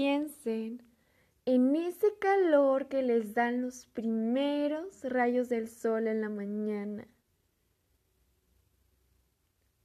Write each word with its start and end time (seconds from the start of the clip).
piensen 0.00 0.82
en 1.44 1.76
ese 1.76 2.06
calor 2.18 2.88
que 2.88 3.02
les 3.02 3.34
dan 3.34 3.60
los 3.60 3.84
primeros 3.88 5.04
rayos 5.04 5.50
del 5.50 5.68
sol 5.68 6.06
en 6.06 6.22
la 6.22 6.30
mañana. 6.30 7.06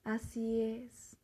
Así 0.05 0.61
es. 0.61 1.17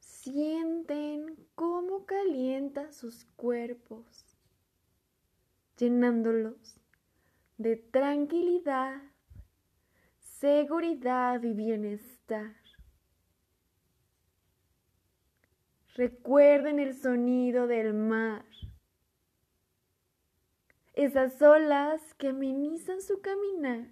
Sienten 0.00 1.36
cómo 1.54 2.06
calienta 2.06 2.90
sus 2.90 3.26
cuerpos, 3.36 4.38
llenándolos 5.76 6.80
de 7.58 7.76
tranquilidad, 7.76 9.02
seguridad 10.20 11.42
y 11.42 11.52
bienestar. 11.52 12.63
Recuerden 15.94 16.80
el 16.80 16.92
sonido 16.96 17.68
del 17.68 17.94
mar, 17.94 18.44
esas 20.92 21.40
olas 21.40 22.14
que 22.14 22.28
amenizan 22.28 23.00
su 23.00 23.20
caminar 23.20 23.86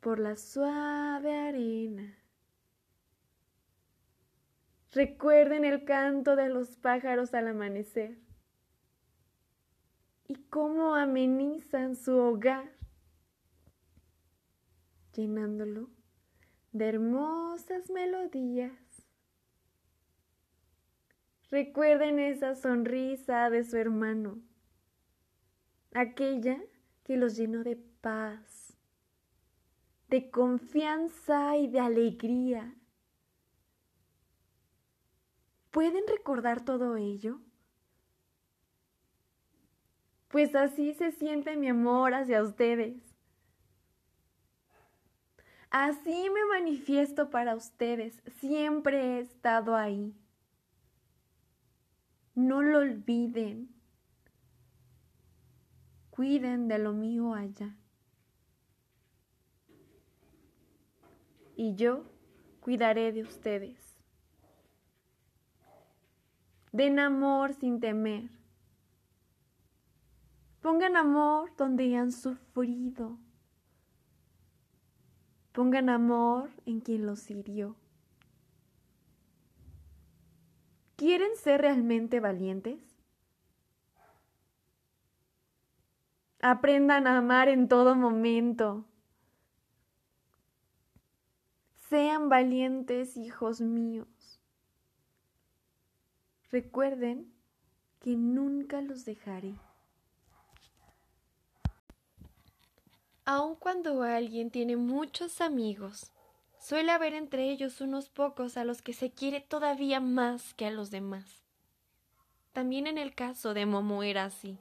por 0.00 0.18
la 0.18 0.36
suave 0.36 1.36
arena. 1.36 2.16
Recuerden 4.92 5.66
el 5.66 5.84
canto 5.84 6.34
de 6.34 6.48
los 6.48 6.78
pájaros 6.78 7.34
al 7.34 7.48
amanecer 7.48 8.16
y 10.28 10.36
cómo 10.48 10.94
amenizan 10.94 11.94
su 11.94 12.16
hogar, 12.16 12.72
llenándolo 15.12 15.90
de 16.72 16.88
hermosas 16.88 17.90
melodías 17.90 18.85
Recuerden 21.50 22.18
esa 22.18 22.56
sonrisa 22.56 23.50
de 23.50 23.62
su 23.62 23.76
hermano, 23.76 24.40
aquella 25.94 26.60
que 27.04 27.16
los 27.16 27.36
llenó 27.36 27.62
de 27.62 27.76
paz, 27.76 28.76
de 30.08 30.28
confianza 30.28 31.56
y 31.56 31.68
de 31.68 31.78
alegría. 31.78 32.74
¿Pueden 35.70 36.02
recordar 36.08 36.64
todo 36.64 36.96
ello? 36.96 37.40
Pues 40.28 40.56
así 40.56 40.94
se 40.94 41.12
siente 41.12 41.56
mi 41.56 41.68
amor 41.68 42.12
hacia 42.14 42.42
ustedes. 42.42 42.96
Así 45.70 46.28
me 46.30 46.44
manifiesto 46.46 47.30
para 47.30 47.54
ustedes. 47.54 48.20
Siempre 48.40 49.00
he 49.00 49.20
estado 49.20 49.76
ahí. 49.76 50.12
No 52.36 52.62
lo 52.62 52.80
olviden. 52.80 53.74
Cuiden 56.10 56.68
de 56.68 56.78
lo 56.78 56.92
mío 56.92 57.32
allá. 57.32 57.74
Y 61.56 61.74
yo 61.76 62.04
cuidaré 62.60 63.10
de 63.12 63.22
ustedes. 63.22 63.96
Den 66.72 66.98
amor 66.98 67.54
sin 67.54 67.80
temer. 67.80 68.28
Pongan 70.60 70.94
amor 70.96 71.56
donde 71.56 71.96
han 71.96 72.12
sufrido. 72.12 73.16
Pongan 75.52 75.88
amor 75.88 76.50
en 76.66 76.80
quien 76.80 77.06
los 77.06 77.30
hirió. 77.30 77.76
¿Quieren 80.96 81.36
ser 81.36 81.60
realmente 81.60 82.20
valientes? 82.20 82.80
Aprendan 86.40 87.06
a 87.06 87.18
amar 87.18 87.48
en 87.48 87.68
todo 87.68 87.94
momento. 87.94 88.86
Sean 91.90 92.28
valientes, 92.28 93.16
hijos 93.16 93.60
míos. 93.60 94.40
Recuerden 96.50 97.30
que 98.00 98.16
nunca 98.16 98.80
los 98.80 99.04
dejaré. 99.04 99.54
Aun 103.24 103.56
cuando 103.56 104.02
alguien 104.02 104.50
tiene 104.50 104.76
muchos 104.76 105.40
amigos, 105.40 106.12
Suele 106.66 106.90
haber 106.90 107.14
entre 107.14 107.48
ellos 107.48 107.80
unos 107.80 108.08
pocos 108.08 108.56
a 108.56 108.64
los 108.64 108.82
que 108.82 108.92
se 108.92 109.12
quiere 109.12 109.40
todavía 109.40 110.00
más 110.00 110.52
que 110.54 110.66
a 110.66 110.72
los 110.72 110.90
demás. 110.90 111.44
También 112.52 112.88
en 112.88 112.98
el 112.98 113.14
caso 113.14 113.54
de 113.54 113.66
Momo 113.66 114.02
era 114.02 114.24
así. 114.24 114.58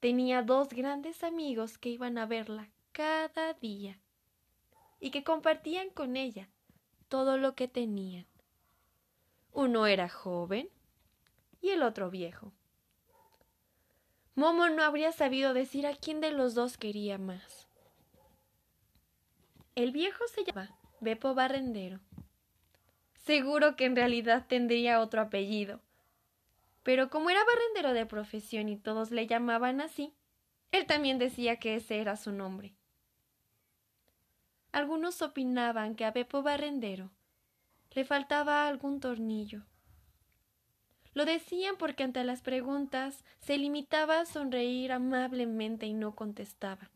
Tenía 0.00 0.40
dos 0.40 0.70
grandes 0.70 1.22
amigos 1.24 1.76
que 1.76 1.90
iban 1.90 2.16
a 2.16 2.24
verla 2.24 2.70
cada 2.92 3.52
día 3.52 4.00
y 4.98 5.10
que 5.10 5.24
compartían 5.24 5.90
con 5.90 6.16
ella 6.16 6.48
todo 7.10 7.36
lo 7.36 7.54
que 7.54 7.68
tenían. 7.68 8.24
Uno 9.52 9.86
era 9.86 10.08
joven 10.08 10.70
y 11.60 11.68
el 11.68 11.82
otro 11.82 12.08
viejo. 12.08 12.50
Momo 14.34 14.70
no 14.70 14.82
habría 14.82 15.12
sabido 15.12 15.52
decir 15.52 15.86
a 15.86 15.94
quién 15.94 16.22
de 16.22 16.32
los 16.32 16.54
dos 16.54 16.78
quería 16.78 17.18
más. 17.18 17.68
El 19.74 19.92
viejo 19.92 20.26
se 20.34 20.44
llama 20.44 20.77
Bepo 21.00 21.32
Barrendero. 21.34 22.00
Seguro 23.24 23.76
que 23.76 23.84
en 23.84 23.94
realidad 23.94 24.46
tendría 24.48 25.00
otro 25.00 25.20
apellido. 25.20 25.80
Pero 26.82 27.08
como 27.08 27.30
era 27.30 27.44
barrendero 27.44 27.92
de 27.92 28.06
profesión 28.06 28.68
y 28.68 28.76
todos 28.76 29.12
le 29.12 29.26
llamaban 29.26 29.80
así, 29.80 30.12
él 30.72 30.86
también 30.86 31.18
decía 31.18 31.58
que 31.60 31.76
ese 31.76 32.00
era 32.00 32.16
su 32.16 32.32
nombre. 32.32 32.74
Algunos 34.72 35.22
opinaban 35.22 35.94
que 35.94 36.04
a 36.04 36.10
Bepo 36.10 36.42
Barrendero 36.42 37.10
le 37.92 38.04
faltaba 38.04 38.66
algún 38.66 38.98
tornillo. 38.98 39.62
Lo 41.14 41.24
decían 41.24 41.76
porque 41.78 42.02
ante 42.02 42.24
las 42.24 42.42
preguntas 42.42 43.24
se 43.38 43.56
limitaba 43.56 44.20
a 44.20 44.26
sonreír 44.26 44.90
amablemente 44.90 45.86
y 45.86 45.94
no 45.94 46.14
contestaba. 46.14 46.90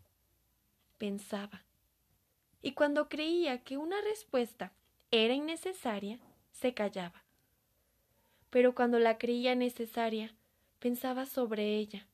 Pensaba 0.98 1.64
y 2.62 2.72
cuando 2.72 3.08
creía 3.08 3.64
que 3.64 3.76
una 3.76 4.00
respuesta 4.00 4.72
era 5.10 5.34
innecesaria, 5.34 6.20
se 6.52 6.72
callaba. 6.72 7.24
Pero 8.50 8.74
cuando 8.74 9.00
la 9.00 9.18
creía 9.18 9.56
necesaria, 9.56 10.34
pensaba 10.78 11.26
sobre 11.26 11.76
ella. 11.76 12.06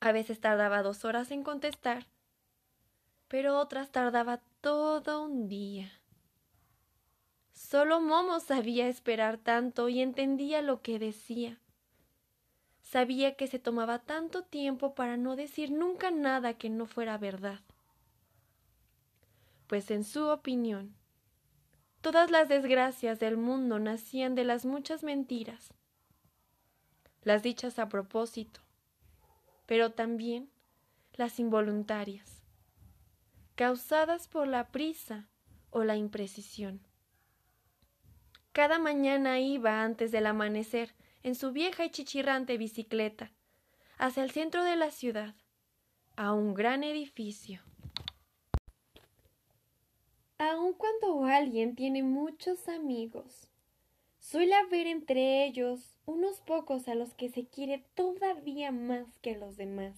A 0.00 0.12
veces 0.12 0.40
tardaba 0.40 0.82
dos 0.82 1.06
horas 1.06 1.30
en 1.30 1.42
contestar, 1.42 2.06
pero 3.28 3.58
otras 3.58 3.90
tardaba 3.90 4.42
todo 4.60 5.24
un 5.24 5.48
día. 5.48 5.90
Solo 7.54 8.00
Momo 8.00 8.40
sabía 8.40 8.86
esperar 8.88 9.38
tanto 9.38 9.88
y 9.88 10.00
entendía 10.02 10.60
lo 10.60 10.82
que 10.82 10.98
decía. 10.98 11.58
Sabía 12.82 13.34
que 13.36 13.46
se 13.46 13.58
tomaba 13.58 14.00
tanto 14.00 14.44
tiempo 14.44 14.94
para 14.94 15.16
no 15.16 15.34
decir 15.34 15.72
nunca 15.72 16.10
nada 16.10 16.54
que 16.54 16.68
no 16.68 16.86
fuera 16.86 17.16
verdad 17.16 17.60
pues 19.66 19.90
en 19.90 20.04
su 20.04 20.26
opinión, 20.28 20.94
todas 22.00 22.30
las 22.30 22.48
desgracias 22.48 23.18
del 23.18 23.36
mundo 23.36 23.78
nacían 23.78 24.34
de 24.34 24.44
las 24.44 24.64
muchas 24.64 25.02
mentiras, 25.02 25.74
las 27.22 27.42
dichas 27.42 27.78
a 27.78 27.88
propósito, 27.88 28.60
pero 29.66 29.92
también 29.92 30.48
las 31.14 31.40
involuntarias, 31.40 32.44
causadas 33.56 34.28
por 34.28 34.46
la 34.46 34.68
prisa 34.68 35.28
o 35.70 35.82
la 35.82 35.96
imprecisión. 35.96 36.86
Cada 38.52 38.78
mañana 38.78 39.40
iba 39.40 39.82
antes 39.82 40.12
del 40.12 40.26
amanecer 40.26 40.94
en 41.22 41.34
su 41.34 41.50
vieja 41.52 41.84
y 41.84 41.90
chichirrante 41.90 42.56
bicicleta 42.56 43.32
hacia 43.98 44.22
el 44.22 44.30
centro 44.30 44.62
de 44.62 44.76
la 44.76 44.90
ciudad, 44.90 45.34
a 46.16 46.32
un 46.32 46.54
gran 46.54 46.84
edificio 46.84 47.62
Aun 50.38 50.74
cuando 50.74 51.24
alguien 51.24 51.74
tiene 51.74 52.02
muchos 52.02 52.68
amigos, 52.68 53.48
suele 54.18 54.54
haber 54.54 54.86
entre 54.86 55.46
ellos 55.46 55.98
unos 56.04 56.40
pocos 56.42 56.88
a 56.88 56.94
los 56.94 57.14
que 57.14 57.30
se 57.30 57.46
quiere 57.46 57.84
todavía 57.94 58.70
más 58.70 59.06
que 59.22 59.34
a 59.34 59.38
los 59.38 59.56
demás. 59.56 59.96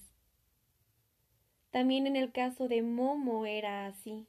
También 1.73 2.07
en 2.07 2.15
el 2.15 2.31
caso 2.31 2.69
de 2.69 2.83
Momo 2.83 3.47
era 3.47 3.87
así. 3.87 4.29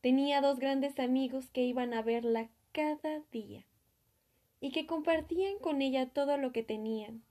Tenía 0.00 0.40
dos 0.40 0.58
grandes 0.58 0.98
amigos 0.98 1.50
que 1.50 1.64
iban 1.64 1.92
a 1.92 2.00
verla 2.00 2.48
cada 2.72 3.20
día 3.30 3.66
y 4.60 4.72
que 4.72 4.86
compartían 4.86 5.58
con 5.58 5.82
ella 5.82 6.08
todo 6.08 6.38
lo 6.38 6.52
que 6.52 6.62
tenían. 6.62 7.22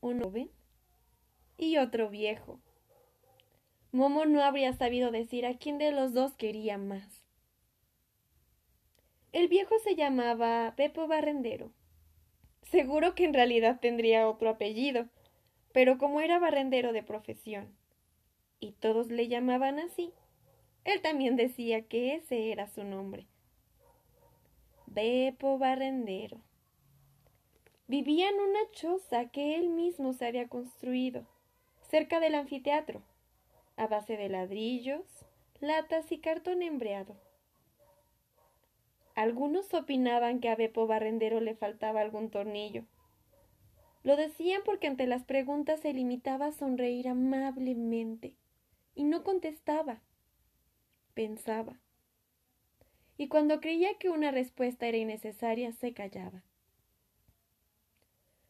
Uno 0.00 0.24
joven 0.24 0.50
y 1.58 1.76
otro 1.76 2.08
viejo. 2.08 2.60
Momo 3.92 4.24
no 4.24 4.42
habría 4.42 4.72
sabido 4.72 5.10
decir 5.10 5.44
a 5.44 5.58
quién 5.58 5.76
de 5.76 5.92
los 5.92 6.14
dos 6.14 6.34
quería 6.34 6.78
más. 6.78 7.22
El 9.32 9.48
viejo 9.48 9.74
se 9.84 9.96
llamaba 9.96 10.72
Pepo 10.76 11.06
Barrendero. 11.06 11.70
Seguro 12.62 13.14
que 13.14 13.24
en 13.24 13.34
realidad 13.34 13.80
tendría 13.80 14.28
otro 14.28 14.48
apellido, 14.48 15.08
pero 15.72 15.98
como 15.98 16.22
era 16.22 16.38
barrendero 16.38 16.94
de 16.94 17.02
profesión 17.02 17.76
y 18.60 18.72
todos 18.72 19.08
le 19.08 19.28
llamaban 19.28 19.78
así, 19.78 20.14
él 20.84 21.02
también 21.02 21.36
decía 21.36 21.82
que 21.82 22.14
ese 22.14 22.50
era 22.50 22.68
su 22.68 22.84
nombre. 22.84 23.26
Bepo 24.86 25.58
Barrendero. 25.58 26.40
Vivía 27.88 28.30
en 28.30 28.40
una 28.40 28.70
choza 28.70 29.28
que 29.30 29.56
él 29.56 29.68
mismo 29.68 30.14
se 30.14 30.26
había 30.26 30.48
construido, 30.48 31.26
cerca 31.90 32.20
del 32.20 32.34
anfiteatro, 32.36 33.02
a 33.76 33.86
base 33.86 34.16
de 34.16 34.28
ladrillos, 34.28 35.26
latas 35.60 36.10
y 36.12 36.18
cartón 36.18 36.62
embreado. 36.62 37.16
Algunos 39.14 39.72
opinaban 39.74 40.40
que 40.40 40.48
a 40.48 40.56
Bepo 40.56 40.86
Barrendero 40.86 41.40
le 41.40 41.54
faltaba 41.54 42.00
algún 42.00 42.30
tornillo. 42.30 42.84
Lo 44.02 44.16
decían 44.16 44.62
porque 44.64 44.86
ante 44.86 45.06
las 45.06 45.24
preguntas 45.24 45.80
se 45.80 45.92
limitaba 45.92 46.46
a 46.46 46.52
sonreír 46.52 47.08
amablemente 47.08 48.34
y 48.94 49.04
no 49.04 49.22
contestaba. 49.22 50.02
Pensaba. 51.14 51.78
Y 53.16 53.28
cuando 53.28 53.60
creía 53.60 53.98
que 53.98 54.08
una 54.08 54.30
respuesta 54.30 54.86
era 54.86 54.96
innecesaria, 54.96 55.72
se 55.72 55.92
callaba. 55.92 56.42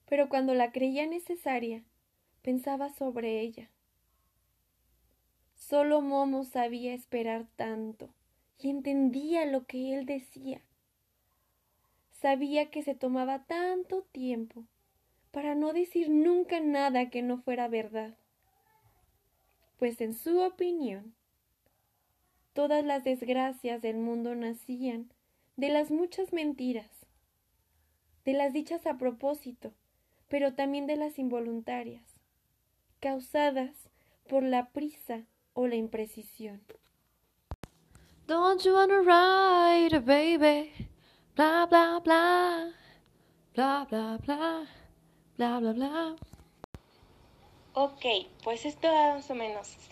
Pero 0.08 0.28
cuando 0.28 0.54
la 0.54 0.72
creía 0.72 1.06
necesaria, 1.06 1.84
pensaba 2.42 2.88
sobre 2.90 3.40
ella. 3.40 3.71
Solo 5.68 6.02
Momo 6.02 6.42
sabía 6.42 6.92
esperar 6.92 7.46
tanto 7.54 8.10
y 8.58 8.68
entendía 8.68 9.46
lo 9.46 9.64
que 9.64 9.94
él 9.94 10.06
decía. 10.06 10.60
Sabía 12.10 12.68
que 12.68 12.82
se 12.82 12.96
tomaba 12.96 13.44
tanto 13.44 14.02
tiempo 14.10 14.64
para 15.30 15.54
no 15.54 15.72
decir 15.72 16.10
nunca 16.10 16.58
nada 16.58 17.10
que 17.10 17.22
no 17.22 17.38
fuera 17.38 17.68
verdad, 17.68 18.16
pues 19.78 20.00
en 20.00 20.14
su 20.14 20.40
opinión, 20.40 21.14
todas 22.54 22.84
las 22.84 23.04
desgracias 23.04 23.80
del 23.82 23.98
mundo 23.98 24.34
nacían 24.34 25.12
de 25.56 25.68
las 25.68 25.92
muchas 25.92 26.32
mentiras, 26.32 27.06
de 28.24 28.32
las 28.32 28.52
dichas 28.52 28.84
a 28.84 28.98
propósito, 28.98 29.72
pero 30.28 30.54
también 30.54 30.86
de 30.86 30.96
las 30.96 31.20
involuntarias, 31.20 32.04
causadas 33.00 33.88
por 34.26 34.42
la 34.42 34.70
prisa 34.70 35.24
o 35.54 35.66
la 35.66 35.76
imprecisión. 35.76 36.62
Don't 38.26 38.62
you 38.64 38.74
wanna 38.74 39.00
ride, 39.00 40.00
baby? 40.00 40.72
Bla 41.34 41.66
bla 41.66 42.00
bla, 42.00 42.72
bla 43.54 43.86
bla 43.90 44.18
bla, 44.18 44.66
bla 45.36 45.58
bla 45.58 45.72
bla. 45.72 46.16
Ok, 47.74 48.04
pues 48.44 48.64
esto 48.66 48.88
más 48.88 49.30
o 49.30 49.34
menos 49.34 49.60
así. 49.60 49.90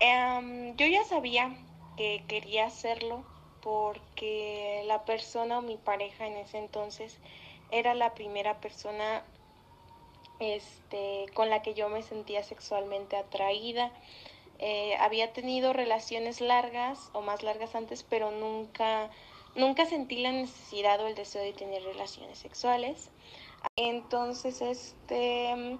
Em, 0.00 0.76
yo 0.76 0.86
ya 0.86 1.02
sabía 1.04 1.56
que 1.96 2.24
quería 2.28 2.66
hacerlo 2.66 3.24
porque 3.62 4.82
la 4.86 5.04
persona 5.04 5.58
o 5.58 5.62
mi 5.62 5.76
pareja 5.76 6.26
en 6.26 6.36
ese 6.36 6.58
entonces 6.58 7.18
era 7.70 7.94
la 7.94 8.14
primera 8.14 8.60
persona 8.60 9.24
este, 10.40 11.26
con 11.34 11.48
la 11.48 11.62
que 11.62 11.74
yo 11.74 11.88
me 11.88 12.02
sentía 12.02 12.42
sexualmente 12.42 13.16
atraída. 13.16 13.90
Eh, 14.58 14.96
había 15.00 15.32
tenido 15.32 15.72
relaciones 15.72 16.40
largas 16.40 17.10
o 17.12 17.22
más 17.22 17.42
largas 17.42 17.74
antes, 17.74 18.02
pero 18.02 18.30
nunca, 18.30 19.10
nunca 19.56 19.84
sentí 19.86 20.16
la 20.18 20.32
necesidad 20.32 21.00
o 21.00 21.06
el 21.06 21.14
deseo 21.14 21.42
de 21.42 21.52
tener 21.52 21.82
relaciones 21.82 22.38
sexuales. 22.38 23.10
Entonces, 23.76 24.62
este, 24.62 25.78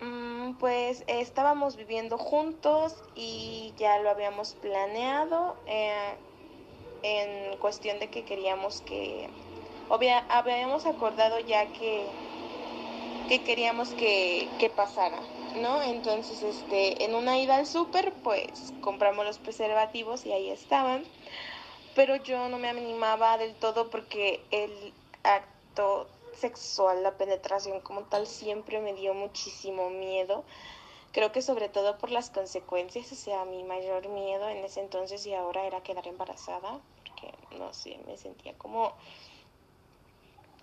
mm, 0.00 0.54
pues 0.58 1.04
estábamos 1.06 1.76
viviendo 1.76 2.18
juntos 2.18 3.02
y 3.14 3.72
ya 3.78 3.98
lo 4.00 4.10
habíamos 4.10 4.54
planeado 4.54 5.56
eh, 5.66 6.14
en 7.02 7.56
cuestión 7.58 7.98
de 8.00 8.08
que 8.10 8.24
queríamos 8.24 8.82
que, 8.82 9.28
obvia, 9.88 10.18
habíamos 10.28 10.86
acordado 10.86 11.38
ya 11.40 11.66
que, 11.72 12.06
que 13.28 13.42
queríamos 13.42 13.94
que, 13.94 14.48
que 14.58 14.68
pasara. 14.68 15.18
¿No? 15.56 15.82
Entonces, 15.82 16.42
este, 16.42 17.04
en 17.04 17.14
una 17.14 17.38
ida 17.38 17.56
al 17.56 17.66
súper, 17.66 18.12
pues 18.22 18.72
compramos 18.80 19.24
los 19.24 19.38
preservativos 19.38 20.26
y 20.26 20.32
ahí 20.32 20.50
estaban. 20.50 21.04
Pero 21.94 22.16
yo 22.16 22.48
no 22.48 22.58
me 22.58 22.68
animaba 22.68 23.38
del 23.38 23.54
todo 23.54 23.90
porque 23.90 24.44
el 24.50 24.92
acto 25.22 26.08
sexual, 26.32 27.02
la 27.02 27.16
penetración 27.16 27.80
como 27.80 28.02
tal, 28.02 28.26
siempre 28.26 28.80
me 28.80 28.94
dio 28.94 29.14
muchísimo 29.14 29.90
miedo. 29.90 30.44
Creo 31.12 31.30
que 31.30 31.42
sobre 31.42 31.68
todo 31.68 31.96
por 31.98 32.10
las 32.10 32.30
consecuencias, 32.30 33.12
o 33.12 33.14
sea, 33.14 33.44
mi 33.44 33.62
mayor 33.62 34.08
miedo 34.08 34.48
en 34.48 34.64
ese 34.64 34.80
entonces 34.80 35.24
y 35.26 35.34
ahora 35.34 35.64
era 35.64 35.80
quedar 35.82 36.08
embarazada, 36.08 36.80
porque 37.04 37.32
no 37.56 37.72
sé, 37.72 37.98
me 38.06 38.16
sentía 38.16 38.52
como 38.54 38.92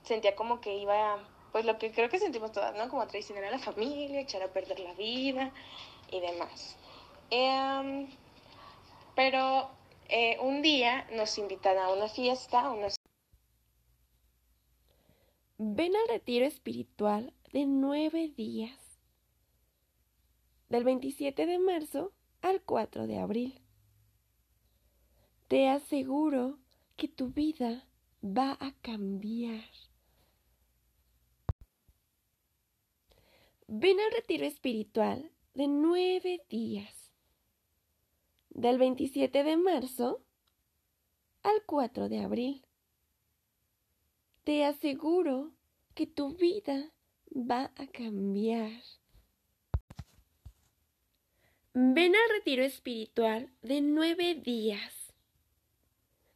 sentía 0.04 0.36
como 0.36 0.60
que 0.60 0.76
iba 0.76 1.20
pues 1.52 1.66
lo 1.66 1.78
que 1.78 1.92
creo 1.92 2.10
que 2.10 2.20
sentimos 2.20 2.52
todas, 2.52 2.76
¿no? 2.76 2.90
Como 2.90 3.06
traicionar 3.08 3.46
a 3.46 3.52
la 3.52 3.60
familia, 3.60 4.22
echar 4.22 4.42
a 4.44 4.54
perder 4.54 4.80
la 4.80 4.94
vida 4.94 5.52
y 6.12 6.20
demás. 6.20 6.78
Em, 7.30 8.08
pero 9.16 9.70
eh, 10.10 10.38
un 10.42 10.62
día 10.62 11.08
nos 11.14 11.38
invitan 11.38 11.78
a 11.78 11.90
una 11.90 12.08
fiesta, 12.08 12.70
unos... 12.72 12.96
Ven 15.58 15.96
al 15.96 16.08
retiro 16.08 16.46
espiritual 16.46 17.34
de 17.54 17.66
nueve 17.66 18.30
días, 18.36 19.00
del 20.70 20.84
27 20.84 21.46
de 21.46 21.60
marzo 21.60 22.14
al 22.42 22.62
4 22.64 23.06
de 23.08 23.20
abril. 23.20 23.62
Te 25.48 25.70
aseguro 25.70 26.60
que 26.96 27.08
tu 27.08 27.30
vida 27.30 27.86
va 28.24 28.58
a 28.60 28.72
cambiar. 28.82 29.66
Ven 33.74 34.02
al 34.02 34.12
retiro 34.12 34.46
espiritual 34.46 35.32
de 35.54 35.70
nueve 35.70 36.44
días, 36.50 37.10
del 38.50 38.78
27 38.78 39.46
de 39.46 39.56
marzo 39.56 40.22
al 41.42 41.64
4 41.66 42.10
de 42.10 42.20
abril. 42.20 42.66
Te 44.44 44.66
aseguro 44.66 45.54
que 45.96 46.06
tu 46.06 46.36
vida 46.36 46.92
va 47.34 47.72
a 47.78 47.88
cambiar. 47.88 48.74
Ven 51.74 52.14
al 52.14 52.30
retiro 52.36 52.66
espiritual 52.66 53.54
de 53.62 53.80
nueve 53.80 54.36
días, 54.36 55.14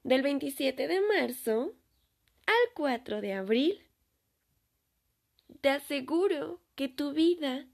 del 0.04 0.22
27 0.22 0.88
de 0.88 1.02
marzo 1.02 1.74
al 2.46 2.74
4 2.76 3.20
de 3.20 3.34
abril. 3.34 3.82
Te 5.60 5.68
aseguro 5.68 6.62
que 6.76 6.90
tu 6.90 7.14
vida 7.14 7.68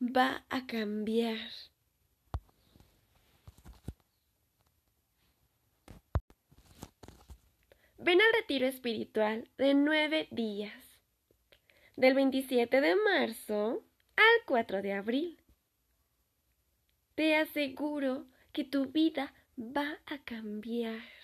va 0.00 0.44
a 0.48 0.66
cambiar. 0.66 1.38
Ven 7.98 8.20
al 8.20 8.32
retiro 8.40 8.66
espiritual 8.66 9.48
de 9.58 9.74
nueve 9.74 10.28
días, 10.30 10.72
del 11.96 12.14
27 12.14 12.80
de 12.80 12.94
marzo 12.96 13.84
al 14.16 14.44
4 14.46 14.80
de 14.80 14.92
abril. 14.92 15.38
Te 17.14 17.36
aseguro 17.36 18.26
que 18.52 18.64
tu 18.64 18.86
vida 18.86 19.34
va 19.58 19.98
a 20.06 20.18
cambiar. 20.18 21.15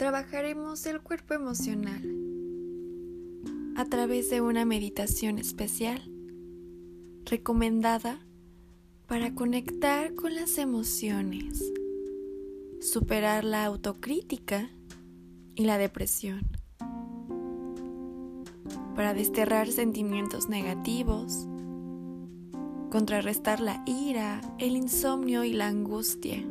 Trabajaremos 0.00 0.86
el 0.86 1.02
cuerpo 1.02 1.34
emocional 1.34 2.00
a 3.76 3.84
través 3.84 4.30
de 4.30 4.40
una 4.40 4.64
meditación 4.64 5.38
especial 5.38 6.00
recomendada 7.26 8.18
para 9.06 9.34
conectar 9.34 10.14
con 10.14 10.34
las 10.34 10.56
emociones, 10.56 11.62
superar 12.80 13.44
la 13.44 13.66
autocrítica 13.66 14.70
y 15.54 15.66
la 15.66 15.76
depresión, 15.76 16.48
para 18.96 19.12
desterrar 19.12 19.68
sentimientos 19.68 20.48
negativos, 20.48 21.46
contrarrestar 22.90 23.60
la 23.60 23.82
ira, 23.84 24.40
el 24.58 24.76
insomnio 24.76 25.44
y 25.44 25.52
la 25.52 25.68
angustia 25.68 26.42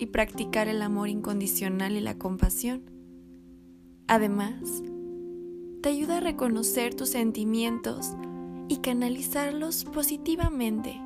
y 0.00 0.06
practicar 0.06 0.68
el 0.68 0.82
amor 0.82 1.08
incondicional 1.08 1.92
y 1.92 2.00
la 2.00 2.18
compasión 2.18 2.90
Además, 4.10 4.82
te 5.82 5.88
ayuda 5.90 6.16
a 6.16 6.20
reconocer 6.20 6.96
tus 6.96 7.10
sentimientos 7.10 8.08
y 8.66 8.78
canalizarlos 8.78 9.84
positivamente, 9.84 11.00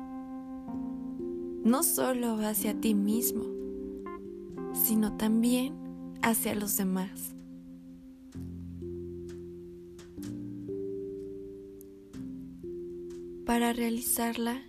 no 1.63 1.83
solo 1.83 2.37
hacia 2.37 2.73
ti 2.81 2.95
mismo, 2.95 3.43
sino 4.73 5.15
también 5.17 5.75
hacia 6.23 6.55
los 6.55 6.75
demás. 6.77 7.35
Para 13.45 13.71
realizarla, 13.71 14.63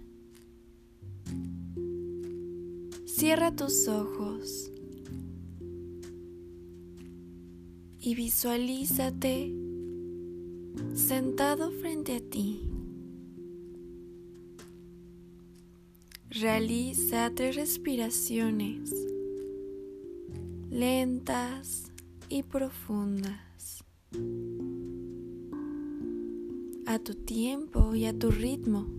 cierra 3.19 3.51
tus 3.51 3.89
ojos 3.89 4.71
y 7.99 8.15
visualízate 8.15 9.55
sentado 10.93 11.71
frente 11.71 12.17
a 12.17 12.21
ti. 12.21 12.61
Realiza 16.29 17.33
tres 17.35 17.57
respiraciones 17.57 18.93
lentas 20.69 21.91
y 22.29 22.43
profundas 22.43 23.83
a 26.85 26.99
tu 26.99 27.15
tiempo 27.15 27.95
y 27.95 28.05
a 28.05 28.13
tu 28.13 28.31
ritmo. 28.31 28.96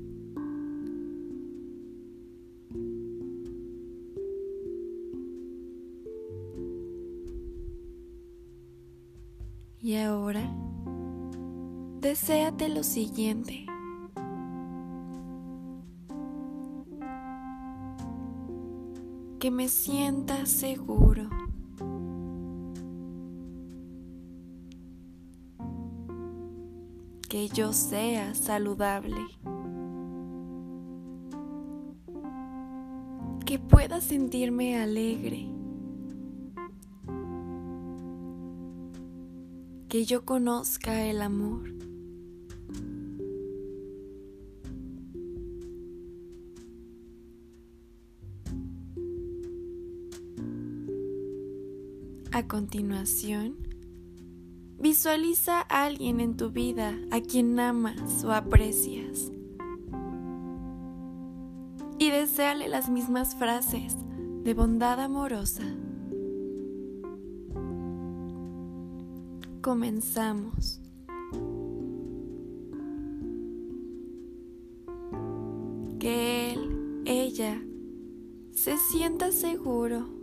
Deséate 12.08 12.70
lo 12.70 12.84
siguiente. 12.84 13.66
Que 19.40 19.52
me 19.52 19.68
sienta 19.68 20.46
seguro. 20.46 21.30
Que 27.28 27.50
yo 27.50 27.74
sea 27.74 28.34
saludable. 28.36 29.26
Que 33.46 33.60
pueda 33.60 34.00
sentirme 34.00 34.82
alegre. 34.82 35.50
que 39.90 40.04
yo 40.04 40.26
conozca 40.26 41.06
el 41.06 41.22
amor. 41.22 41.77
Continuación, 52.48 53.56
visualiza 54.80 55.62
a 55.62 55.86
alguien 55.86 56.20
en 56.20 56.38
tu 56.38 56.50
vida 56.52 56.94
a 57.12 57.22
quien 57.22 57.60
amas 57.60 58.24
o 58.24 58.32
aprecias 58.32 59.32
y 62.00 62.10
deseale 62.10 62.70
las 62.70 62.90
mismas 62.90 63.36
frases 63.36 63.96
de 64.44 64.54
bondad 64.54 65.00
amorosa. 65.00 65.64
comenzamos. 69.68 70.80
Que 76.00 76.54
él, 76.54 77.04
ella, 77.06 77.62
se 78.52 78.78
sienta 78.78 79.34
seguro. 79.34 80.17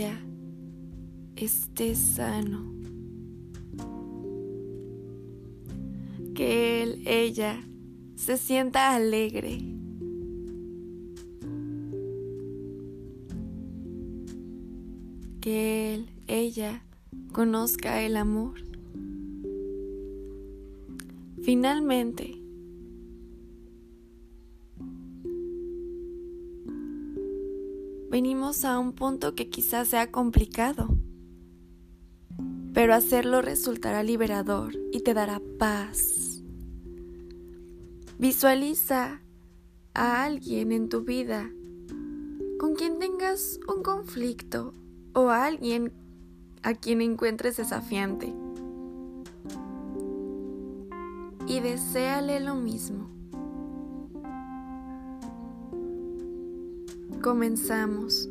Ella, 0.00 0.18
esté 1.36 1.94
sano. 1.94 2.72
Que 6.34 6.82
él, 6.82 7.02
ella, 7.06 7.62
se 8.16 8.38
sienta 8.38 8.94
alegre. 8.94 9.58
que 15.40 15.94
él, 15.94 16.10
ella, 16.28 16.84
conozca 17.32 18.02
el 18.02 18.16
amor. 18.18 18.60
Finalmente, 21.42 22.39
venimos 28.20 28.66
a 28.66 28.78
un 28.78 28.92
punto 28.92 29.34
que 29.34 29.48
quizás 29.48 29.88
sea 29.88 30.12
complicado, 30.12 30.88
pero 32.74 32.92
hacerlo 32.92 33.40
resultará 33.40 34.02
liberador 34.02 34.74
y 34.92 35.00
te 35.00 35.14
dará 35.14 35.40
paz. 35.58 36.42
Visualiza 38.18 39.22
a 39.94 40.22
alguien 40.22 40.70
en 40.70 40.90
tu 40.90 41.00
vida 41.00 41.50
con 42.58 42.74
quien 42.74 42.98
tengas 42.98 43.58
un 43.66 43.82
conflicto 43.82 44.74
o 45.14 45.30
a 45.30 45.46
alguien 45.46 45.90
a 46.62 46.74
quien 46.74 47.00
encuentres 47.00 47.56
desafiante. 47.56 48.34
Y 51.46 51.60
deséale 51.60 52.38
lo 52.40 52.54
mismo. 52.54 53.19
Comenzamos. 57.22 58.28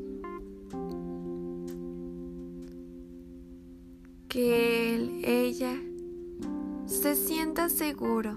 Que 4.27 4.95
él, 4.95 5.21
ella, 5.23 5.75
se 6.85 7.15
sienta 7.15 7.69
seguro. 7.69 8.35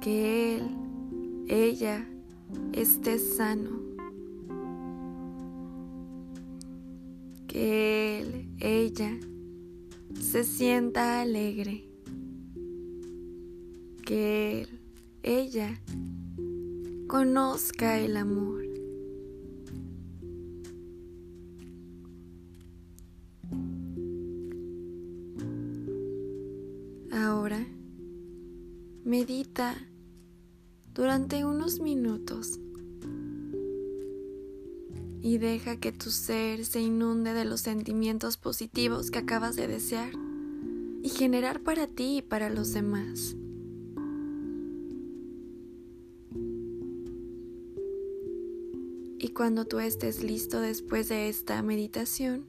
Que 0.00 0.56
él, 0.56 0.76
ella, 1.48 2.06
esté 2.72 3.18
sano. 3.18 3.88
que 7.48 8.20
él, 8.20 8.48
ella, 8.60 9.18
se 10.20 10.44
sienta 10.44 11.22
alegre, 11.22 11.88
que 14.04 14.60
él, 14.60 14.80
ella, 15.22 15.80
conozca 17.08 17.98
el 17.98 18.18
amor. 18.18 18.64
Ahora, 27.10 27.66
medita 29.04 29.74
durante 30.92 31.46
unos 31.46 31.80
minutos 31.80 32.60
y 35.22 35.38
deja 35.38 35.76
que 35.78 35.92
tu 35.92 36.10
ser 36.10 36.66
se 36.66 36.82
inunde 36.82 37.32
de 37.32 37.46
los 37.46 37.62
sentimientos 37.62 38.36
positivos 38.36 39.10
que 39.10 39.20
acabas 39.20 39.56
de 39.56 39.66
desear 39.66 40.12
y 41.02 41.08
generar 41.08 41.62
para 41.62 41.86
ti 41.86 42.18
y 42.18 42.22
para 42.22 42.50
los 42.50 42.74
demás. 42.74 43.37
Y 49.28 49.32
cuando 49.32 49.66
tú 49.66 49.78
estés 49.78 50.22
listo 50.22 50.58
después 50.58 51.10
de 51.10 51.28
esta 51.28 51.60
meditación, 51.60 52.46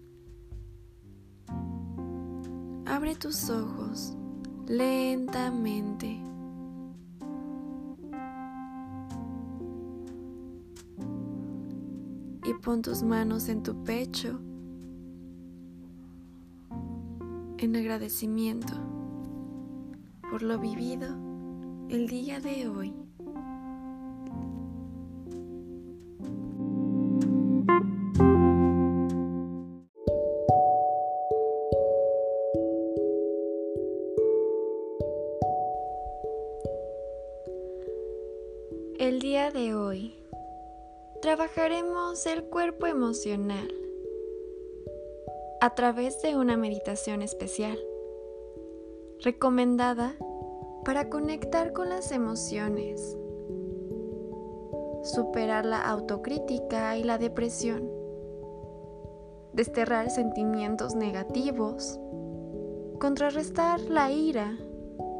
abre 2.86 3.16
tus 3.16 3.50
ojos 3.50 4.16
lentamente. 4.66 6.22
y 12.46 12.54
pon 12.62 12.82
tus 12.82 13.04
manos 13.04 13.50
en 13.50 13.62
tu 13.62 13.84
pecho 13.84 14.40
en 17.58 17.76
agradecimiento 17.76 18.74
por 20.32 20.44
lo 20.44 20.58
vivido 20.58 21.10
el 21.90 22.08
día 22.08 22.40
de 22.40 22.70
hoy. 22.70 23.09
Trabajaremos 41.54 42.26
el 42.26 42.44
cuerpo 42.44 42.86
emocional 42.86 43.74
a 45.62 45.74
través 45.74 46.22
de 46.22 46.36
una 46.36 46.58
meditación 46.58 47.22
especial, 47.22 47.78
recomendada 49.22 50.16
para 50.86 51.10
conectar 51.10 51.74
con 51.74 51.90
las 51.90 52.12
emociones, 52.12 53.18
superar 55.04 55.66
la 55.66 55.82
autocrítica 55.82 56.98
y 56.98 57.04
la 57.04 57.18
depresión, 57.18 57.90
desterrar 59.54 60.12
sentimientos 60.12 60.94
negativos, 60.96 62.00
contrarrestar 63.00 63.80
la 63.82 64.12
ira, 64.12 64.58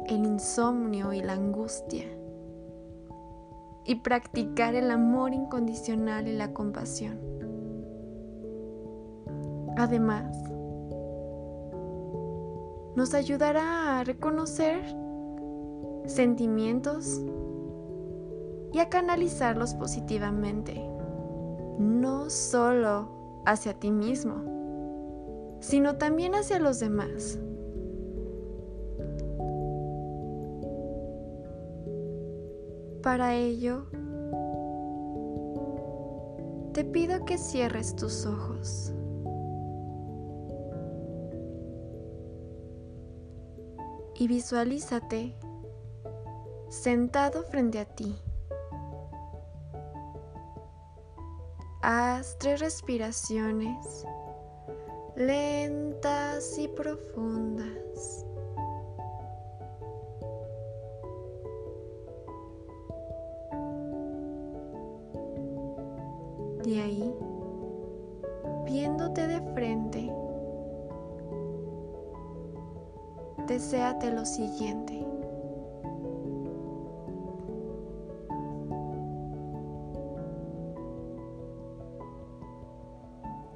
el 0.06 0.24
insomnio 0.24 1.12
y 1.12 1.22
la 1.22 1.32
angustia, 1.32 2.06
y 3.90 3.96
practicar 3.96 4.76
el 4.76 4.88
amor 4.92 5.34
incondicional 5.34 6.28
y 6.28 6.32
la 6.32 6.52
compasión. 6.52 7.18
Además, 9.76 10.32
nos 12.94 13.14
ayudará 13.14 13.98
a 13.98 14.04
reconocer 14.04 14.80
sentimientos 16.06 17.20
y 18.72 18.78
a 18.78 18.88
canalizarlos 18.88 19.74
positivamente, 19.74 20.80
no 21.80 22.30
solo 22.30 23.42
hacia 23.44 23.74
ti 23.74 23.90
mismo, 23.90 25.56
sino 25.58 25.96
también 25.96 26.36
hacia 26.36 26.60
los 26.60 26.78
demás. 26.78 27.40
Para 33.02 33.34
ello, 33.34 33.86
te 36.72 36.84
pido 36.84 37.24
que 37.24 37.38
cierres 37.38 37.96
tus 37.96 38.26
ojos. 38.26 38.92
y 44.20 44.28
visualízate 44.28 45.34
sentado 46.68 47.42
frente 47.44 47.78
a 47.78 47.86
ti. 47.86 48.14
Haz 51.80 52.36
tres 52.38 52.60
respiraciones 52.60 54.04
lentas 55.16 56.58
y 56.58 56.68
profundas. 56.68 57.89
Siguiente. 74.34 75.04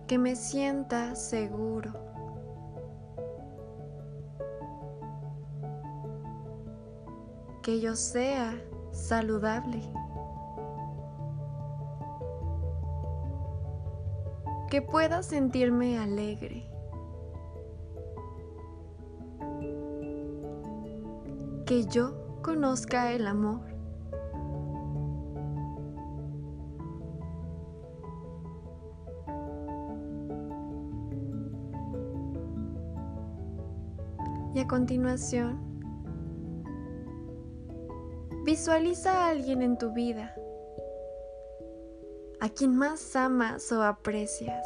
Que 0.07 0.19
me 0.19 0.37
sienta 0.37 1.15
seguro. 1.15 1.93
Que 7.63 7.81
yo 7.81 7.97
sea 7.97 8.55
saludable. 8.93 9.81
Que 14.71 14.83
pueda 14.83 15.23
sentirme 15.23 15.99
alegre. 15.99 16.74
Que 21.65 21.87
yo 21.87 22.41
conozca 22.43 23.13
el 23.13 23.27
amor. 23.27 23.61
Y 34.55 34.61
a 34.61 34.69
continuación, 34.69 35.59
visualiza 38.45 39.25
a 39.25 39.31
alguien 39.31 39.63
en 39.63 39.79
tu 39.79 39.93
vida, 39.93 40.35
a 42.41 42.49
quien 42.51 42.77
más 42.77 43.17
amas 43.17 43.73
o 43.73 43.83
aprecias, 43.83 44.65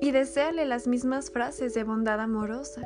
y 0.00 0.10
deséale 0.10 0.66
las 0.66 0.86
mismas 0.86 1.30
frases 1.30 1.72
de 1.72 1.84
bondad 1.84 2.20
amorosa. 2.20 2.82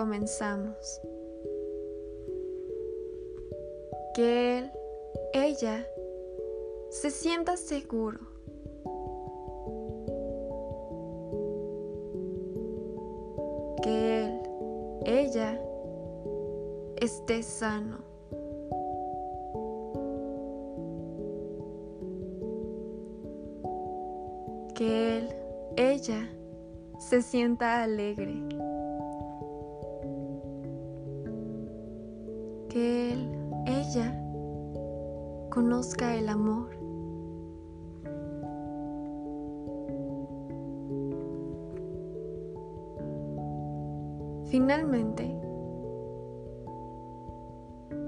Comenzamos. 0.00 1.02
Que 4.14 4.58
él, 4.58 4.70
ella, 5.34 5.86
se 6.88 7.10
sienta 7.10 7.58
seguro. 7.58 8.18
Que 13.82 14.24
él, 14.24 14.40
ella, 15.04 15.60
esté 16.96 17.42
sano. 17.42 17.98
Que 24.74 25.18
él, 25.18 25.28
ella, 25.76 26.26
se 26.98 27.20
sienta 27.20 27.82
alegre. 27.82 28.49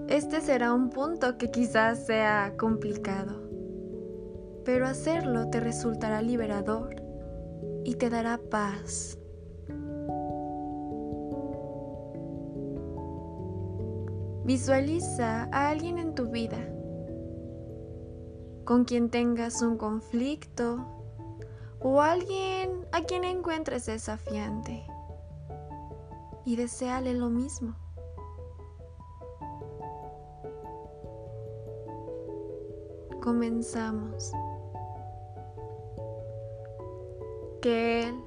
Este 0.08 0.40
será 0.40 0.74
un 0.74 0.90
punto 0.90 1.38
que 1.38 1.50
quizás 1.50 2.06
sea 2.06 2.54
complicado, 2.58 3.40
pero 4.64 4.86
hacerlo 4.86 5.48
te 5.48 5.58
resultará 5.58 6.20
liberador 6.20 6.96
y 7.84 7.94
te 7.94 8.10
dará 8.10 8.38
paz. 8.38 9.18
Visualiza 14.44 15.48
a 15.52 15.70
alguien 15.70 15.98
en 15.98 16.14
tu 16.14 16.28
vida 16.28 16.58
con 18.64 18.84
quien 18.84 19.08
tengas 19.08 19.62
un 19.62 19.76
conflicto 19.76 20.84
o 21.80 22.02
alguien 22.02 22.86
a 22.92 23.02
quien 23.02 23.24
encuentres 23.24 23.86
desafiante 23.86 24.84
y 26.44 26.56
deséale 26.56 27.14
lo 27.14 27.30
mismo. 27.30 27.74
Comenzamos. 33.22 34.32
Que 37.60 38.08
él, 38.08 38.24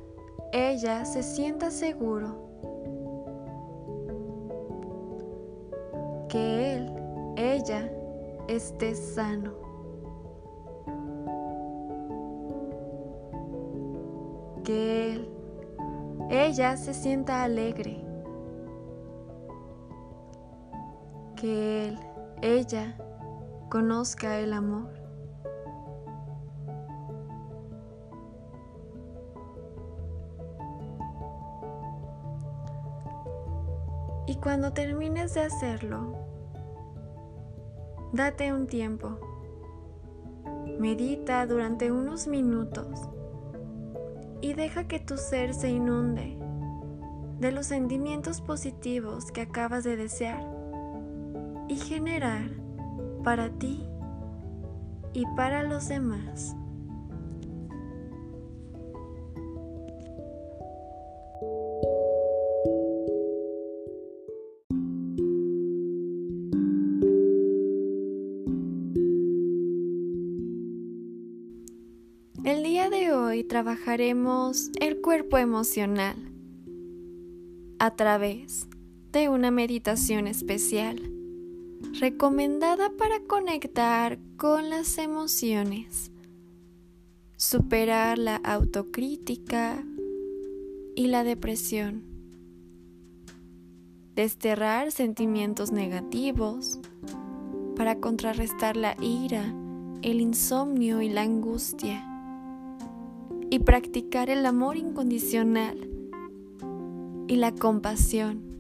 ella 0.54 1.04
se 1.04 1.22
sienta 1.22 1.70
seguro 1.70 2.46
que 6.36 6.74
él, 6.74 6.92
ella, 7.38 7.90
esté 8.50 8.94
sano. 8.94 9.54
Que 14.66 15.14
él, 15.14 15.30
ella 16.30 16.76
se 16.76 16.94
sienta 16.94 17.44
alegre. 17.44 18.05
Que 21.36 21.90
él, 21.90 22.00
ella, 22.42 22.98
conozca 23.70 24.40
el 24.40 24.54
amor. 24.54 24.90
Y 34.28 34.36
cuando 34.38 34.74
termines 34.74 35.34
de 35.34 35.42
hacerlo, 35.42 36.14
date 38.14 38.54
un 38.54 38.68
tiempo. 38.68 39.20
Medita 40.80 41.46
durante 41.46 41.92
unos 41.92 42.28
minutos 42.28 42.88
y 44.42 44.54
deja 44.54 44.88
que 44.88 45.00
tu 45.00 45.18
ser 45.18 45.54
se 45.54 45.70
inunde 45.70 46.38
de 47.40 47.52
los 47.52 47.68
sentimientos 47.68 48.42
positivos 48.42 49.32
que 49.32 49.42
acabas 49.42 49.84
de 49.84 49.96
desear 49.96 50.55
y 51.68 51.76
generar 51.76 52.50
para 53.24 53.50
ti 53.50 53.84
y 55.14 55.24
para 55.36 55.64
los 55.64 55.88
demás. 55.88 56.56
El 72.44 72.62
día 72.62 72.92
de 72.92 73.12
hoy 73.12 73.44
trabajaremos 73.44 74.70
el 74.80 75.02
cuerpo 75.02 75.40
emocional 75.40 76.16
a 77.80 77.96
través 77.96 78.68
de 79.12 79.30
una 79.30 79.50
meditación 79.50 80.28
especial 80.28 81.15
recomendada 81.94 82.90
para 82.98 83.20
conectar 83.22 84.20
con 84.38 84.70
las 84.70 84.98
emociones, 84.98 86.12
superar 87.38 88.18
la 88.18 88.38
autocrítica 88.38 89.84
y 90.96 91.08
la 91.08 91.24
depresión, 91.24 92.04
desterrar 94.16 94.92
sentimientos 94.92 95.72
negativos 95.72 96.80
para 97.76 98.00
contrarrestar 98.00 98.78
la 98.78 98.96
ira, 99.02 99.54
el 100.02 100.22
insomnio 100.22 101.02
y 101.02 101.10
la 101.10 101.22
angustia 101.22 102.06
y 103.50 103.60
practicar 103.60 104.30
el 104.30 104.46
amor 104.46 104.78
incondicional 104.78 105.90
y 107.28 107.36
la 107.36 107.54
compasión. 107.54 108.55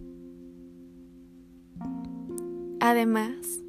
Además, 2.85 3.63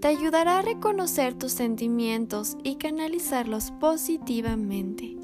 te 0.00 0.06
ayudará 0.06 0.60
a 0.60 0.62
reconocer 0.62 1.34
tus 1.34 1.50
sentimientos 1.50 2.56
y 2.62 2.76
canalizarlos 2.76 3.72
positivamente, 3.80 5.16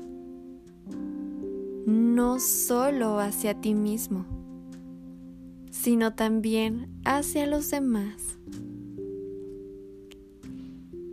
no 1.87 2.41
solo 2.41 3.21
hacia 3.21 3.61
ti 3.61 3.75
mismo, 3.75 4.27
sino 5.71 6.17
también 6.17 6.89
hacia 7.05 7.47
los 7.47 7.71
demás. 7.71 8.41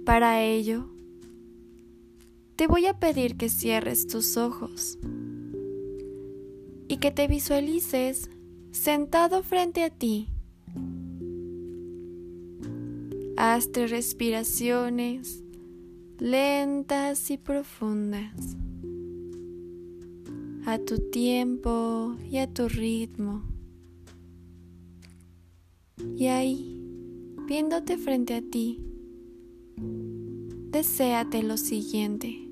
Para 0.05 0.41
ello, 0.41 0.89
te 2.55 2.65
voy 2.65 2.87
a 2.87 2.99
pedir 2.99 3.37
que 3.37 3.49
cierres 3.49 4.07
tus 4.07 4.35
ojos 4.35 4.97
y 6.87 6.97
que 6.97 7.11
te 7.11 7.27
visualices 7.27 8.31
sentado 8.71 9.43
frente 9.43 9.83
a 9.83 9.91
ti. 9.91 10.27
Haz 13.41 13.71
tres 13.71 13.89
respiraciones 13.89 15.45
lentas 16.17 17.31
y 17.31 17.37
profundas 17.37 18.57
a 20.65 20.77
tu 20.77 21.09
tiempo 21.09 22.17
y 22.29 22.39
a 22.39 22.53
tu 22.53 22.67
ritmo. 22.67 23.43
Y 26.17 26.27
ahí, 26.27 26.83
viéndote 27.47 27.97
frente 27.97 28.33
a 28.33 28.41
ti, 28.41 28.83
deséate 29.77 31.41
lo 31.41 31.55
siguiente. 31.55 32.45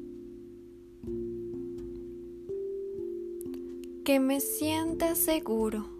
que 4.05 4.21
me 4.21 4.39
sienta 4.39 5.15
seguro. 5.15 5.96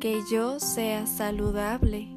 Que 0.00 0.22
yo 0.30 0.58
sea 0.60 1.06
saludable. 1.06 2.08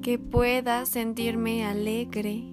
Que 0.00 0.16
pueda 0.20 0.86
sentirme 0.86 1.66
alegre. 1.66 2.44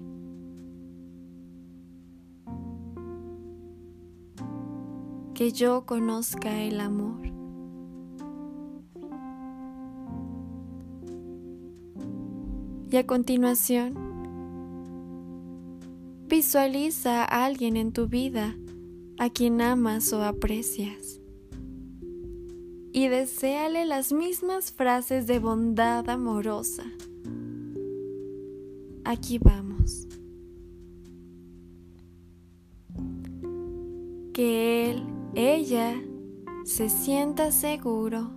Que 5.32 5.52
yo 5.52 5.86
conozca 5.86 6.60
el 6.60 6.80
amor. 6.80 7.20
Y 12.90 12.96
a 12.96 13.06
continuación, 13.06 13.94
visualiza 16.26 17.22
a 17.22 17.44
alguien 17.44 17.76
en 17.76 17.92
tu 17.92 18.08
vida 18.08 18.56
a 19.22 19.30
quien 19.30 19.60
amas 19.60 20.12
o 20.12 20.24
aprecias. 20.24 21.20
Y 22.92 23.06
deséale 23.06 23.84
las 23.84 24.12
mismas 24.12 24.72
frases 24.72 25.28
de 25.28 25.38
bondad 25.38 26.10
amorosa. 26.10 26.82
Aquí 29.04 29.38
vamos. 29.38 30.08
Que 34.32 34.90
él, 34.90 35.06
ella, 35.36 35.94
se 36.64 36.88
sienta 36.88 37.52
seguro 37.52 38.32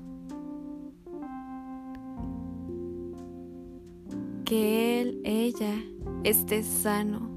que 4.45 5.01
él, 5.01 5.21
ella 5.23 5.73
esté 6.23 6.61
sano, 6.61 7.34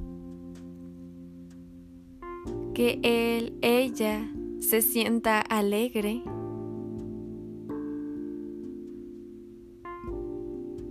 que 2.78 3.00
él, 3.02 3.58
ella 3.60 4.32
se 4.60 4.82
sienta 4.82 5.40
alegre, 5.40 6.22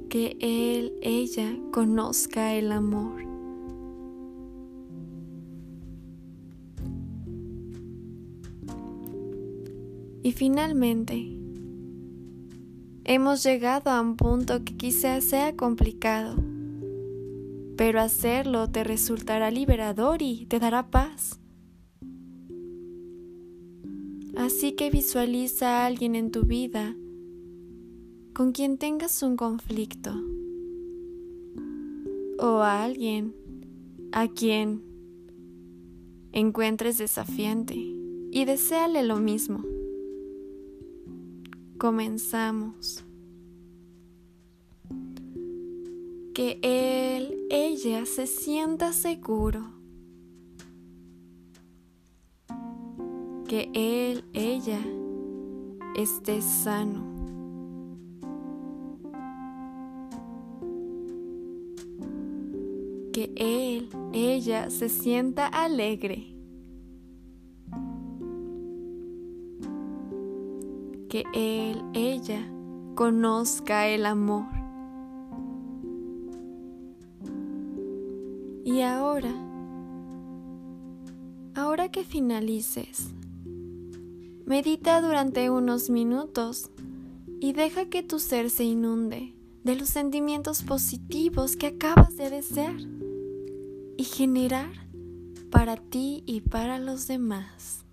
que 0.10 0.36
él, 0.41 0.91
ella 1.02 1.58
conozca 1.71 2.56
el 2.56 2.73
amor. 2.73 3.23
Y 10.23 10.34
finalmente, 10.34 11.38
Hemos 13.06 13.41
llegado 13.43 13.89
a 13.89 14.02
un 14.02 14.17
punto 14.17 14.65
que 14.65 14.76
quizás 14.76 15.23
sea 15.23 15.56
complicado, 15.56 16.36
pero 17.78 18.02
hacerlo 18.02 18.69
te 18.69 18.84
resultará 18.84 19.50
liberador 19.50 20.21
y 20.21 20.45
te 20.47 20.60
dará 20.60 20.91
paz. 20.91 21.39
Así 24.58 24.72
que 24.72 24.89
visualiza 24.89 25.67
a 25.67 25.86
alguien 25.86 26.15
en 26.15 26.32
tu 26.32 26.41
vida 26.41 26.96
con 28.34 28.54
quien 28.54 28.80
tengas 28.80 29.22
un 29.22 29.38
conflicto 29.38 30.20
o 32.39 32.63
a 32.63 32.84
alguien 32.84 33.36
a 34.12 34.28
quien 34.28 34.82
encuentres 36.32 36.98
desafiante 36.98 37.76
y 37.76 38.46
deséale 38.46 39.04
lo 39.04 39.17
mismo. 39.17 39.63
Comenzamos. 41.78 43.06
Que 46.34 46.58
él, 46.63 47.46
ella 47.52 48.08
se 48.08 48.26
sienta 48.26 48.91
seguro. 48.91 49.77
Que 53.48 53.70
él, 53.74 54.24
ella 54.34 54.80
esté 55.96 56.42
sano. 56.42 57.06
Que 63.14 63.32
él, 63.36 63.90
ella 64.14 64.70
se 64.70 64.90
sienta 64.90 65.48
alegre. 65.48 66.38
que 71.10 71.24
él, 71.34 71.84
ella, 71.94 72.40
conozca 72.96 73.88
el 73.88 74.06
amor. 74.06 74.46
Y 78.66 78.82
ahora, 78.82 79.32
ahora 81.56 81.90
que 81.90 82.04
finalices, 82.04 83.14
medita 84.48 85.02
durante 85.02 85.50
unos 85.50 85.90
minutos 85.90 86.72
y 87.42 87.52
deja 87.52 87.90
que 87.90 88.02
tu 88.02 88.18
ser 88.18 88.50
se 88.50 88.64
inunde 88.64 89.36
de 89.66 89.76
los 89.76 89.90
sentimientos 89.90 90.64
positivos 90.64 91.58
que 91.58 91.68
acabas 91.68 92.16
de 92.16 92.30
desear 92.30 92.78
y 93.98 94.04
generar 94.06 94.72
para 95.52 95.76
ti 95.76 96.24
y 96.26 96.40
para 96.40 96.80
los 96.80 97.08
demás. 97.08 97.84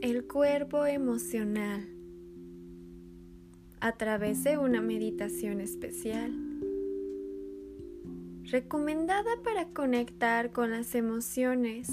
El 0.00 0.26
cuerpo 0.26 0.86
emocional 0.86 1.88
a 3.80 3.92
través 3.92 4.44
de 4.44 4.56
una 4.56 4.80
meditación 4.80 5.60
especial 5.60 6.32
recomendada 8.50 9.30
para 9.42 9.66
conectar 9.70 10.52
con 10.52 10.70
las 10.70 10.94
emociones, 10.94 11.88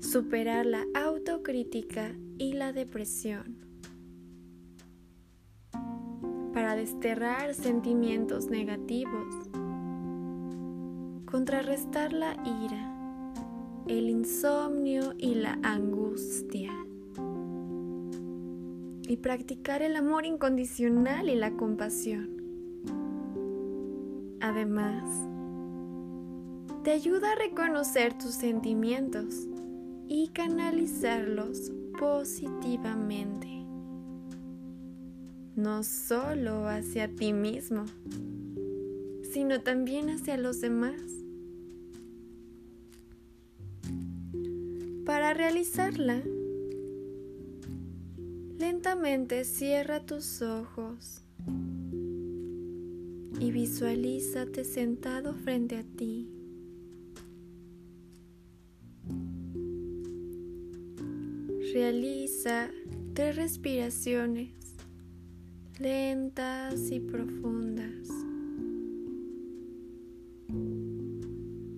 superar 0.00 0.64
la 0.64 0.86
autocrítica 0.94 2.14
y 2.38 2.54
la 2.54 2.72
depresión, 2.72 3.58
para 6.54 6.76
desterrar 6.76 7.54
sentimientos 7.54 8.46
negativos, 8.46 9.34
contrarrestar 11.26 12.14
la 12.14 12.32
ira, 12.64 12.99
el 13.86 14.08
insomnio 14.08 15.14
y 15.18 15.34
la 15.34 15.58
angustia 15.62 16.72
y 19.10 19.16
practicar 19.16 19.82
el 19.82 19.96
amor 19.96 20.24
incondicional 20.24 21.28
y 21.28 21.34
la 21.34 21.50
compasión. 21.56 22.40
Además, 24.40 25.02
te 26.84 26.92
ayuda 26.92 27.32
a 27.32 27.34
reconocer 27.34 28.16
tus 28.16 28.34
sentimientos 28.34 29.48
y 30.06 30.28
canalizarlos 30.28 31.72
positivamente, 31.98 33.48
no 35.56 35.82
solo 35.82 36.68
hacia 36.68 37.08
ti 37.14 37.32
mismo, 37.32 37.84
sino 39.22 39.60
también 39.60 40.08
hacia 40.08 40.36
los 40.36 40.60
demás. 40.60 41.02
Para 45.10 45.34
realizarla, 45.34 46.22
lentamente 48.60 49.42
cierra 49.42 50.06
tus 50.06 50.40
ojos 50.40 51.24
y 53.40 53.50
visualízate 53.50 54.62
sentado 54.62 55.34
frente 55.34 55.78
a 55.78 55.82
ti. 55.82 56.30
Realiza 61.74 62.70
tres 63.12 63.34
respiraciones 63.34 64.76
lentas 65.80 66.88
y 66.92 67.00
profundas. 67.00 68.08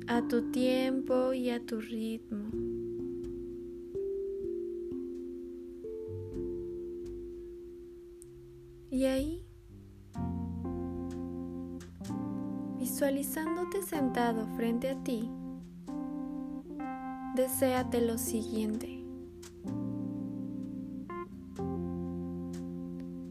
A 0.07 0.29
tu 0.29 0.51
tiempo 0.51 1.33
y 1.33 1.49
a 1.49 1.65
tu 1.65 1.81
ritmo. 1.81 2.82
Y 9.03 9.07
ahí 9.07 9.45
Visualizándote 12.79 13.83
sentado 13.83 14.47
frente 14.55 14.91
a 14.91 15.03
ti, 15.03 15.29
deséate 17.35 18.01
lo 18.01 18.17
siguiente. 18.17 19.05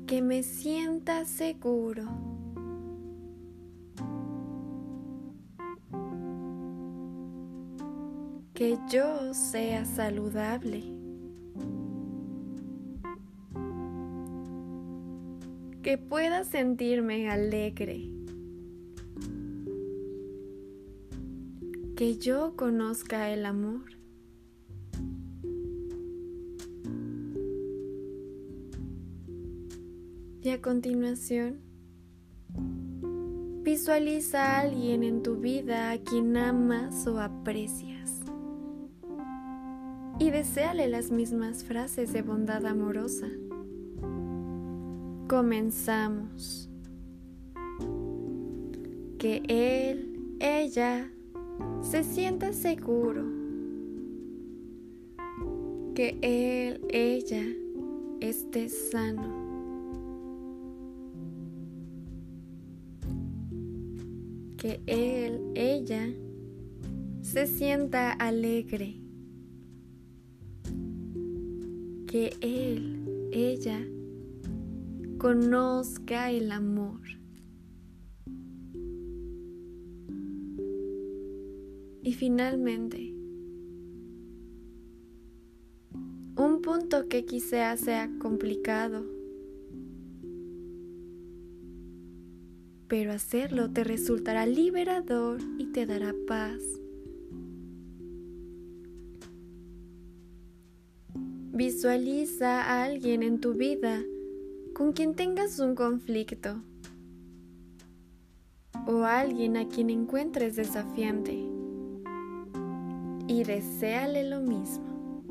Que 0.07 0.21
me 0.21 0.43
sienta 0.43 1.23
seguro. 1.23 2.03
Que 8.53 8.77
yo 8.89 9.33
sea 9.33 9.85
saludable. 9.85 11.00
Que 15.91 15.97
pueda 15.97 16.45
sentirme 16.45 17.29
alegre. 17.29 18.09
que 21.97 22.17
yo 22.17 22.55
conozca 22.55 23.29
el 23.29 23.45
amor. 23.45 23.83
Y 30.41 30.49
a 30.51 30.61
continuación, 30.61 31.59
visualiza 33.61 34.45
a 34.45 34.59
alguien 34.61 35.03
en 35.03 35.21
tu 35.23 35.41
vida 35.41 35.91
a 35.91 35.97
quien 35.97 36.37
amas 36.37 37.05
o 37.05 37.19
aprecias. 37.19 38.21
Y 40.19 40.29
deséale 40.29 40.87
las 40.87 41.11
mismas 41.11 41.65
frases 41.65 42.13
de 42.13 42.21
bondad 42.21 42.65
amorosa. 42.65 43.27
Comenzamos. 45.31 46.69
Que 49.17 49.41
él, 49.47 50.35
ella, 50.41 51.09
se 51.81 52.03
sienta 52.03 52.51
seguro 52.51 53.23
que 55.95 56.17
él, 56.21 56.81
ella 56.89 57.45
esté 58.19 58.67
sano. 58.67 59.31
Que 64.57 64.81
él, 64.85 65.49
ella 65.55 66.13
se 67.21 67.47
sienta 67.47 68.11
alegre. 68.11 68.97
Que 72.05 72.33
él, 72.41 73.29
ella 73.31 73.79
conozca 75.21 76.31
el 76.31 76.51
amor. 76.51 76.99
Y 82.01 82.13
finalmente, 82.13 83.13
un 86.35 86.61
punto 86.63 87.07
que 87.07 87.23
quizá 87.25 87.77
sea 87.77 88.09
complicado, 88.17 89.05
pero 92.87 93.11
hacerlo 93.11 93.69
te 93.69 93.83
resultará 93.83 94.47
liberador 94.47 95.39
y 95.59 95.67
te 95.67 95.85
dará 95.85 96.15
paz. 96.25 96.63
Visualiza 101.53 102.63
a 102.63 102.85
alguien 102.85 103.21
en 103.21 103.39
tu 103.39 103.53
vida 103.53 104.03
con 104.81 104.93
quien 104.93 105.13
tengas 105.13 105.59
un 105.59 105.75
conflicto 105.75 106.59
o 108.87 109.03
alguien 109.03 109.55
a 109.55 109.67
quien 109.67 109.91
encuentres 109.91 110.55
desafiante 110.55 111.37
y 113.27 113.43
deséale 113.43 114.27
lo 114.27 114.41
mismo. 114.41 115.21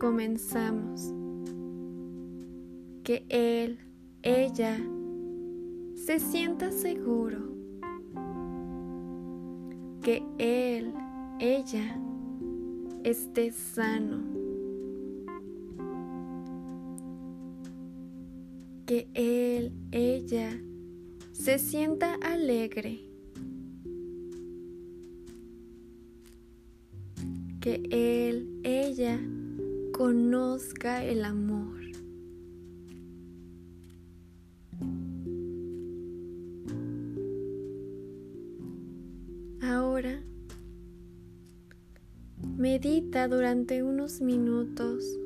Comenzamos. 0.00 1.14
Que 3.04 3.24
él, 3.28 3.78
ella, 4.22 4.80
se 5.94 6.18
sienta 6.18 6.72
seguro. 6.72 7.38
Que 10.02 10.24
él, 10.38 10.92
ella, 11.38 12.00
esté 13.04 13.52
sano. 13.52 14.33
Que 18.94 19.08
él, 19.14 19.72
ella, 19.90 20.56
se 21.32 21.58
sienta 21.58 22.14
alegre. 22.22 23.00
que 27.60 27.82
él, 27.90 28.60
ella 28.62 29.18
conozca 29.92 31.02
el 31.02 31.24
amor. 31.24 31.80
Ahora, 39.60 40.22
medita 42.56 43.26
durante 43.26 43.82
unos 43.82 44.20
minutos 44.20 45.18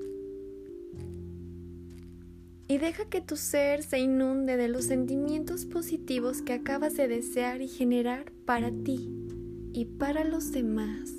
y 2.69 2.77
deja 2.77 3.07
que 3.07 3.23
tu 3.23 3.37
ser 3.37 3.83
se 3.83 3.99
inunde 3.99 4.59
de 4.59 4.69
los 4.69 4.85
sentimientos 4.85 5.65
positivos 5.65 6.43
que 6.43 6.53
acabas 6.53 6.95
de 6.97 7.09
desear 7.09 7.63
y 7.63 7.69
generar 7.69 8.31
para 8.45 8.71
ti 8.71 9.11
y 9.73 9.87
para 9.87 10.23
los 10.23 10.53
demás. 10.53 11.18